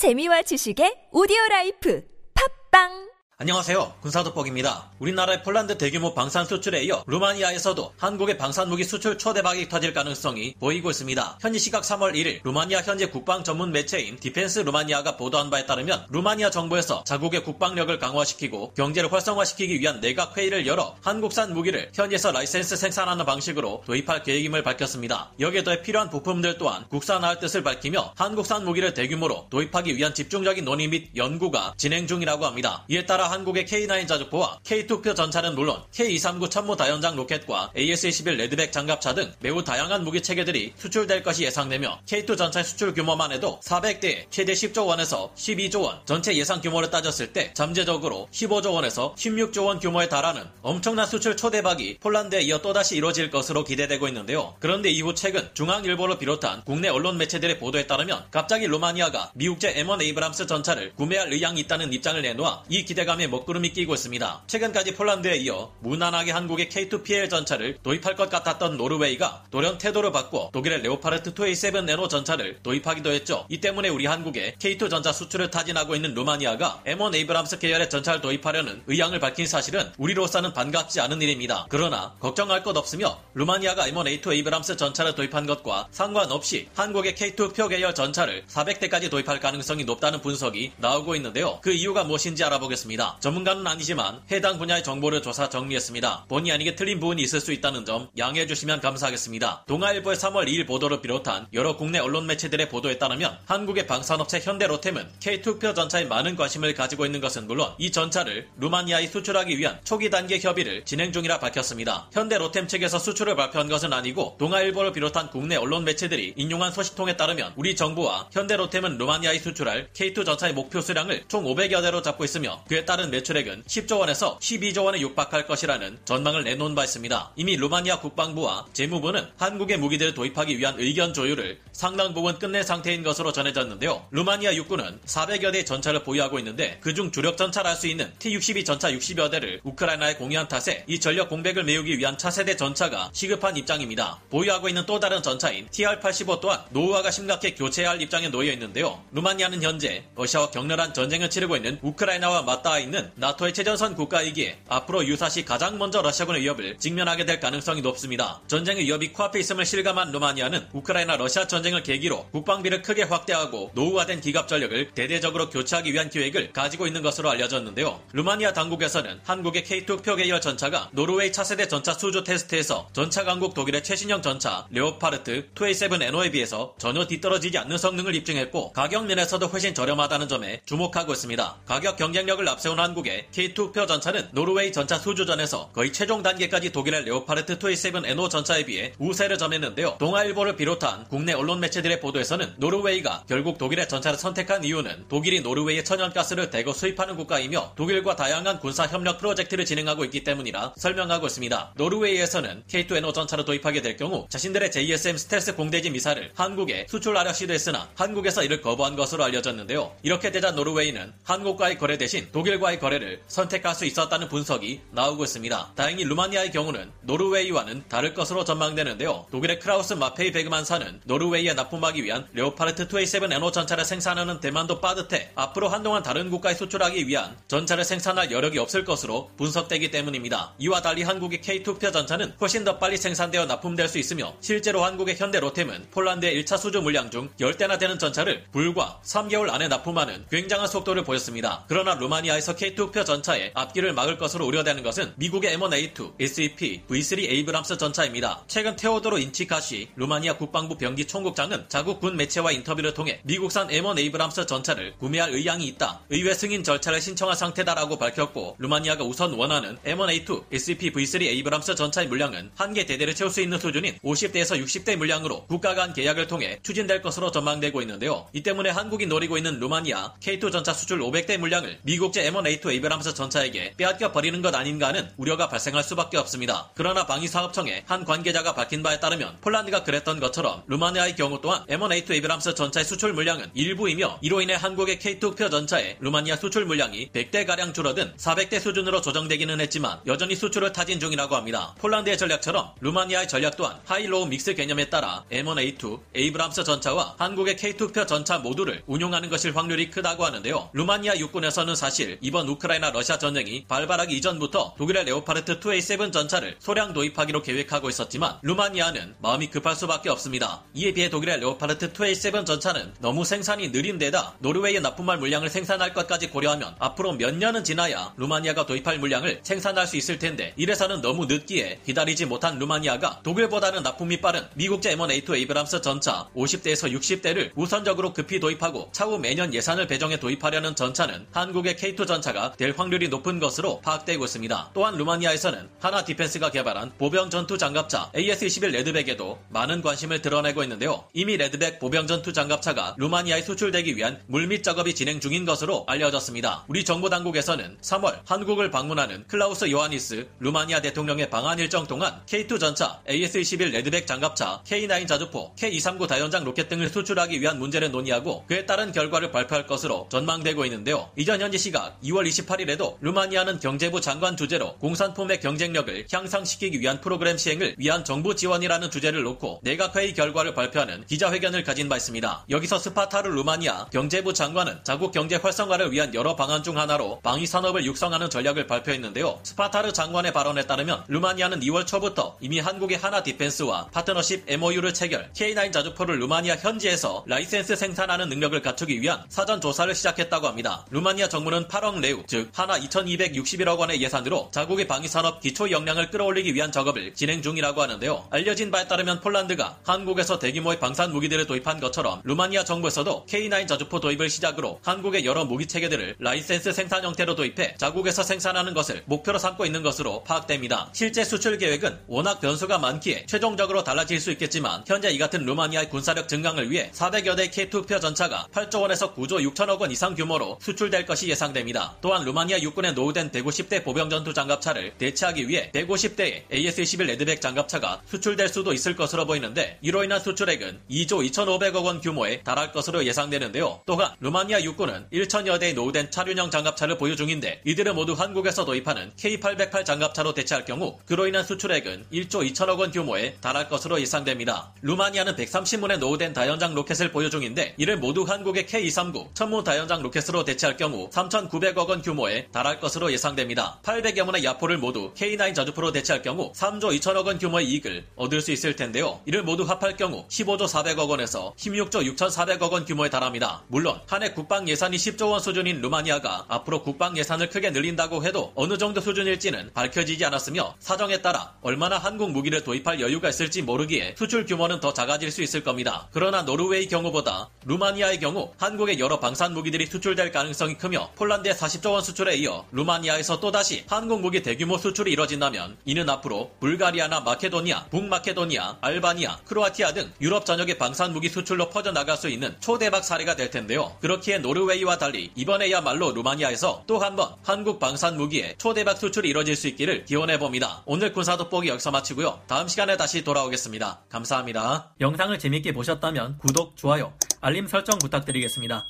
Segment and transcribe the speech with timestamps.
[0.00, 2.00] 재미와 지식의 오디오 라이프.
[2.32, 3.09] 팟빵
[3.42, 3.94] 안녕하세요.
[4.02, 4.90] 군사도복입니다.
[4.98, 11.38] 우리나라의 폴란드 대규모 방산 수출에 이어 루마니아에서도 한국의 방산무기 수출 초대박이 터질 가능성이 보이고 있습니다.
[11.40, 16.50] 현지 시각 3월 1일 루마니아 현지 국방 전문 매체인 디펜스 루마니아가 보도한 바에 따르면 루마니아
[16.50, 23.24] 정부에서 자국의 국방력을 강화시키고 경제를 활성화시키기 위한 내각 회의를 열어 한국산 무기를 현지에서 라이센스 생산하는
[23.24, 25.32] 방식으로 도입할 계획임을 밝혔습니다.
[25.40, 30.88] 여기에 더해 필요한 부품들 또한 국산화할 뜻을 밝히며 한국산 무기를 대규모로 도입하기 위한 집중적인 논의
[30.88, 32.84] 및 연구가 진행 중이라고 합니다.
[32.90, 38.72] 이에 따라 한국의 K9 자주포와 K2 흑표 전차는 물론 K239 참모 다연장 로켓과 AS-21 레드백
[38.72, 44.24] 장갑차 등 매우 다양한 무기 체계들이 수출될 것이 예상되며 K2 전차 수출 규모만 해도 400대
[44.30, 49.78] 최대 10조 원에서 12조 원 전체 예상 규모를 따졌을 때 잠재적으로 15조 원에서 16조 원
[49.78, 54.56] 규모에 달하는 엄청난 수출 초대박이 폴란드에 이어 또다시 이뤄질 것으로 기대되고 있는데요.
[54.58, 60.46] 그런데 이후 최근 중앙일보를 비롯한 국내 언론 매체들의 보도에 따르면 갑자기 루마니아가 미국제 M1 에이브람스
[60.46, 64.44] 전차를 구매할 의향이 있다는 입장을 내놓아 이 기대감 에 먹구름이 끼고 있습니다.
[64.46, 70.82] 최근까지 폴란드에 이어 무난하게 한국의 K2PL 전차를 도입할 것 같았던 노르웨이가 돌연 태도를 바꿔 독일의
[70.82, 73.46] 레오파르트 2A7NO 전차를 도입하기도 했죠.
[73.48, 78.82] 이 때문에 우리 한국의 K2 전차 수출을 타진하고 있는 루마니아가 M1 에이브람스 계열의 전차를 도입하려는
[78.86, 81.66] 의향을 밝힌 사실은 우리로서는 반갑지 않은 일입니다.
[81.68, 87.94] 그러나 걱정할 것 없으며 루마니아가 M1A2 에이브람스 전차를 도입한 것과 상관없이 한국의 K2 표 계열
[87.94, 91.58] 전차를 400대까지 도입할 가능성이 높다는 분석이 나오고 있는데요.
[91.62, 93.09] 그 이유가 무엇인지 알아보겠습니다.
[93.20, 96.26] 전문가는 아니지만 해당 분야의 정보를 조사 정리했습니다.
[96.28, 99.64] 본의 아니게 틀린 부분이 있을 수 있다는 점 양해해 주시면 감사하겠습니다.
[99.66, 105.74] 동아일보의 3월 2일 보도를 비롯한 여러 국내 언론 매체들의 보도에 따르면 한국의 방산업체 현대로템은 K2표
[105.74, 110.84] 전차에 많은 관심을 가지고 있는 것은 물론 이 전차를 루마니아에 수출하기 위한 초기 단계 협의를
[110.84, 112.08] 진행 중이라 밝혔습니다.
[112.12, 117.74] 현대로템 측에서 수출을 발표한 것은 아니고 동아일보를 비롯한 국내 언론 매체들이 인용한 소식통에 따르면 우리
[117.74, 122.99] 정부와 현대로템은 루마니아에 수출할 K2 전차의 목표 수량을 총 500여 대로 잡고 있으며 그에 따른
[123.08, 127.32] 매출액은 10조 원에서 12조 원에 육박할 것이라는 전망을 내놓은 바 있습니다.
[127.36, 133.32] 이미 루마니아 국방부와 재무부는 한국의 무기들을 도입하기 위한 의견 조율을 상당 부분 끝낸 상태인 것으로
[133.32, 134.06] 전해졌는데요.
[134.10, 138.92] 루마니아 육군은 400여 대의 전차를 보유하고 있는데 그중 주력 전차를 할 수 있는 T-62 전차
[138.92, 144.20] 60여 대를 우크라이나에 공유한 탓에 이 전력 공백을 메우기 위한 차세대 전차가 시급한 입장입니다.
[144.28, 149.02] 보유하고 있는 또 다른 전차인 TR-85 또한 노후화가 심각해 교체해야 할 입장에 놓여 있는데요.
[149.12, 155.44] 루마니아는 현재 러시아와 격렬한 전쟁을 치르고 있는 우크라이나와 맞닿아 있는 나토의 최전선 국가이기에 앞으로 유사시
[155.44, 158.40] 가장 먼저 러시아군의 위협을 직면하게 될 가능성이 높습니다.
[158.46, 164.48] 전쟁의 위협이 코앞에 있음을 실감한 루마니아는 우크라이나 러시아 전쟁을 계기로 국방비를 크게 확대하고 노후화된 기갑
[164.48, 168.00] 전력을 대대적으로 교체하기 위한 계획을 가지고 있는 것으로 알려졌는데요.
[168.12, 173.82] 루마니아 당국에서는 한국의 K2 흑표 계열 전차가 노르웨이 차세대 전차 수주 테스트에서 전차 강국 독일의
[173.82, 180.60] 최신형 전차 레오파르트 2A7NO에 비해서 전혀 뒤떨어지지 않는 성능을 입증했고 가격 면에서도 훨씬 저렴하다는 점에
[180.64, 181.58] 주목하고 있습니다.
[181.66, 187.58] 가격 경쟁력을 앞세운 한국의 K2 흑표 전차는 노르웨이 전차 수주전에서 거의 최종 단계까지 독일의 레오파르트
[187.58, 189.96] 2A7NO 전차에 비해 우세를 점했는데요.
[189.98, 196.50] 동아일보를 비롯한 국내 언론 매체들의 보도에서는 노르웨이가 결국 독일의 전차를 선택한 이유는 독일이 노르웨이의 천연가스를
[196.50, 201.72] 대거 수입하는 국가이며 독일과 다양한 군사 협력 프로젝트를 진행하고 있기 때문이라 설명하고 있습니다.
[201.74, 208.44] 노르웨이에서는 K2NO 전차를 도입하게 될 경우 자신들의 JSM 스텔스 공대지 미사일을 한국에 수출하려 시도했으나 한국에서
[208.44, 209.96] 이를 거부한 것으로 알려졌는데요.
[210.04, 215.72] 이렇게 되자 노르웨이는 한국과의 거래 대신 독일과의 거래를 선택할 수 있었다는 분석이 나오고 있습니다.
[215.74, 219.26] 다행히 루마니아의 경우는 노르웨이와는 다를 것으로 전망되는데요.
[219.30, 226.02] 독일의 크라우스 마페이 베그만사는 노르웨이에 납품하기 위한 레오파르트 2A7NO 전차를 생산하는 데만도 빠듯해 앞으로 한동안
[226.02, 230.54] 다른 국가에 수출하기 위한 전차를 생산할 여력이 없을 것으로 분석되기 때문입니다.
[230.58, 235.16] 이와 달리 한국의 K2 흑표 전차는 훨씬 더 빨리 생산되어 납품될 수 있으며 실제로 한국의
[235.16, 240.68] 현대 로템은 폴란드의 1차 수주 물량 중 10대나 되는 전차를 불과 3개월 안에 납품하는 굉장한
[240.68, 241.64] 속도를 보였습니다.
[241.68, 247.76] 그러나 루마니아에서 K2 흑표 전차의 앞길을 막을 것으로 우려되는 것은 미국의 M1A2, SEP, V3 에이브람스
[247.76, 248.44] 전차입니다.
[248.48, 254.46] 최근 테오도로 인치카시 루마니아 국방부 병기 총국장은 자국 군 매체와 인터뷰를 통해 미국산 M1 에이브람스
[254.46, 256.00] 전차를 구매할 의향이 있다.
[256.10, 262.50] 의회 승인 절차를 신청한 상태다라고 밝혔고 루마니아가 우선 원하는 M1A2, SEP, V3 에이브람스 전차의 물량은
[262.56, 267.02] 한 개 대대를 채울 수 있는 수준인 50대에서 60대 물량으로 국가 간 계약을 통해 추진될
[267.02, 268.28] 것으로 전망되고 있는데요.
[268.32, 273.14] 이 때문에 한국이 노리고 있는 루마니아 K2 전차 수출 500대 물량을 미국제 M1 M1A2 에이브람스
[273.14, 276.70] 전차에게 빼앗겨 버리는 것 아닌가 하는 우려가 발생할 수밖에 없습니다.
[276.74, 282.54] 그러나 방위사업청의 한 관계자가 밝힌 바에 따르면 폴란드가 그랬던 것처럼 루마니아의 경우 또한 M1A2 에이브람스
[282.54, 288.14] 전차의 수출 물량은 일부이며 이로 인해 한국의 K2 흑표 전차의 루마니아 수출 물량이 100대가량 줄어든
[288.16, 291.74] 400대 수준으로 조정되기는 했지만 여전히 수출을 타진 중이라고 합니다.
[291.78, 298.06] 폴란드의 전략처럼 루마니아의 전략 또한 high-low mix 개념에 따라 M1A2 에이브람스 전차와 한국의 K2 흑표
[298.06, 300.70] 전차 모두를 운용하는 것일 확률이 크다고 하는데요.
[300.72, 307.42] 루마니아 육군에서는 사실 이번 우크라이나 러시아 전쟁이 발발하기 이전부터 독일의 레오파르트 2A7 전차를 소량 도입하기로
[307.42, 310.62] 계획하고 있었지만 루마니아는 마음이 급할 수밖에 없습니다.
[310.74, 316.30] 이에 비해 독일의 레오파르트 2A7 전차는 너무 생산이 느린 데다 노르웨이에 납품할 물량을 생산할 것까지
[316.30, 321.80] 고려하면 앞으로 몇 년은 지나야 루마니아가 도입할 물량을 생산할 수 있을 텐데 이래서는 너무 늦기에
[321.84, 328.90] 기다리지 못한 루마니아가 독일보다는 납품이 빠른 미국제 M1A2 에이브람스 전차 50대에서 60대를 우선적으로 급히 도입하고
[328.92, 334.70] 차후 매년 예산을 배정해 도입하려는 전차는 한국의 K2 전차가 될 확률이 높은 것으로 파악되고 있습니다.
[334.74, 341.04] 또한 루마니아에서는 한화 디펜스가 개발한 보병 전투 장갑차 AS-21 레드백에도 많은 관심을 드러내고 있는데요.
[341.12, 346.64] 이미 레드백 보병 전투 장갑차가 루마니아에 수출되기 위한 물밑 작업이 진행 중인 것으로 알려졌습니다.
[346.68, 353.00] 우리 정부 당국에서는 3월 한국을 방문하는 클라우스 요하니스 루마니아 대통령의 방한 일정 동안 K2 전차
[353.08, 358.92] AS-21 레드백 장갑차 K9 자주포 K239 다연장 로켓 등을 수출하기 위한 문제를 논의하고 그에 따른
[358.92, 361.10] 결과를 발표할 것으로 전망되고 있는데요.
[361.16, 367.76] 이전 현지 시각 2월 28일에도 루마니아는 경제부 장관 주재로 공산품의 경쟁력을 향상시키기 위한 프로그램 시행을
[367.78, 372.46] 위한 정부 지원이라는 주제를 놓고 내각회의 결과를 발표하는 기자회견을 가진 바 있습니다.
[372.50, 377.84] 여기서 스파타르 루마니아 경제부 장관은 자국 경제 활성화를 위한 여러 방안 중 하나로 방위 산업을
[377.84, 379.40] 육성하는 전략을 발표했는데요.
[379.42, 385.72] 스파타르 장관의 발언에 따르면 루마니아는 2월 초부터 이미 한국의 한화 디펜스와 파트너십 MOU를 체결, K9
[385.72, 390.84] 자주포를 루마니아 현지에서 라이센스 생산하는 능력을 갖추기 위한 사전 조사를 시작했다고 합니다.
[390.90, 396.54] 루마니아 정부는 8억 레우, 즉 한화 2,261억 원의 예산으로 자국의 방위 산업 기초 역량을 끌어올리기
[396.54, 398.28] 위한 작업을 진행 중이라고 하는데요.
[398.30, 404.30] 알려진 바에 따르면 폴란드가 한국에서 대규모의 방산 무기들을 도입한 것처럼 루마니아 정부에서도 K9 자주포 도입을
[404.30, 409.82] 시작으로 한국의 여러 무기 체계들을 라이센스 생산 형태로 도입해 자국에서 생산하는 것을 목표로 삼고 있는
[409.82, 410.90] 것으로 파악됩니다.
[410.92, 416.28] 실제 수출 계획은 워낙 변수가 많기에 최종적으로 달라질 수 있겠지만 현재 이 같은 루마니아의 군사력
[416.28, 421.04] 증강을 위해 400여 대 K2 흑표 전차가 8조 원에서 9조 6천억 원 이상 규모로 수출될
[421.04, 421.79] 것이 예상됩니다.
[422.00, 428.48] 또한 루마니아 육군에 노후된 150대 보병 전투 장갑차를 대체하기 위해 150대의 AS-21 레드백 장갑차가 수출될
[428.48, 433.80] 수도 있을 것으로 보이는데 이로 인한 수출액은 2조 2,500억 원 규모에 달할 것으로 예상되는데요.
[433.86, 439.84] 또한 루마니아 육군은 1천여 대의 노후된 차륜형 장갑차를 보유 중인데 이들은 모두 한국에서 도입하는 K808
[439.84, 444.72] 장갑차로 대체할 경우 그로 인한 수출액은 1조 2천억 원 규모에 달할 것으로 예상됩니다.
[444.82, 450.76] 루마니아는 130문의 노후된 다연장 로켓을 보유 중인데 이를 모두 한국의 K239 천무 다연장 로켓으로 대체할
[450.76, 453.80] 경우 3,900억 원 규모에 달할 것으로 예상됩니다.
[453.82, 458.52] 800여 문의 야포를 모두 K9 자주포로 대체할 경우 3조 2천억 원 규모의 이익을 얻을 수
[458.52, 459.20] 있을 텐데요.
[459.26, 463.62] 이를 모두 합할 경우 15조 400억 원에서 16조 6,400억 원 규모에 달합니다.
[463.68, 468.78] 물론 한해 국방 예산이 10조 원 수준인 루마니아가 앞으로 국방 예산을 크게 늘린다고 해도 어느
[468.78, 474.80] 정도 수준일지는 밝혀지지 않았으며 사정에 따라 얼마나 한국 무기를 도입할 여유가 있을지 모르기에 수출 규모는
[474.80, 476.08] 더 작아질 수 있을 겁니다.
[476.12, 482.02] 그러나 노르웨이 경우보다 루마니아의 경우 한국의 여러 방산 무기들이 수출될 가능성이 크며 폴란드의 40조 원
[482.02, 489.40] 수출에 이어 루마니아에서 또다시 한국 무기 대규모 수출이 이뤄진다면 이는 앞으로 불가리아나 마케도니아, 북마케도니아, 알바니아,
[489.44, 493.96] 크로아티아 등 유럽 전역의 방산 무기 수출로 퍼져나갈 수 있는 초대박 사례가 될 텐데요.
[494.00, 499.66] 그렇기에 노르웨이와 달리 이번에야말로 루마니아에서 또 한 번 한국 방산 무기의 초대박 수출이 이뤄질 수
[499.68, 500.82] 있기를 기원해 봅니다.
[500.86, 502.40] 오늘 군사 돋보기 여기서 마치고요.
[502.46, 504.02] 다음 시간에 다시 돌아오겠습니다.
[504.08, 504.92] 감사합니다.
[505.00, 508.84] 영상을 재밌게 보셨다면 구독, 좋아요, 알림 설정 부탁드리겠습니다.